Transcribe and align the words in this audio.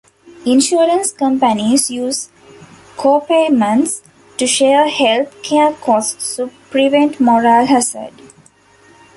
Insurance 0.47 1.11
companies 1.11 1.91
use 1.91 2.29
copayments 2.97 4.01
to 4.37 4.47
share 4.47 4.87
health 4.89 5.31
care 5.43 5.73
costs 5.73 6.37
to 6.37 6.47
prevent 6.71 7.19
moral 7.19 7.67
hazard. 7.67 8.11